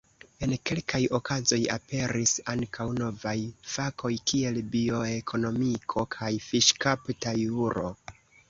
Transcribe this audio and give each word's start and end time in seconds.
En 0.45 0.53
kelkaj 0.67 1.01
okazoj 1.17 1.59
aperis 1.73 2.33
ankaŭ 2.55 2.87
novaj 3.01 3.35
fakoj 3.75 4.13
kiel 4.33 4.57
bioekonomiko 4.73 6.07
kaj 6.19 6.35
fiŝkapta 6.51 7.37
juro. 7.47 7.95